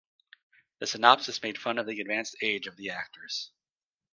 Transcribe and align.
The 0.79 0.87
synopsis 0.87 1.43
made 1.43 1.59
fun 1.59 1.77
of 1.77 1.85
the 1.85 2.01
advanced 2.01 2.35
age 2.41 2.65
of 2.65 2.75
the 2.75 2.89
actors. 2.89 3.51